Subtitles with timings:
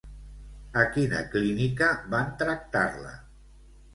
[0.83, 3.15] A quina clínica van tractar-la?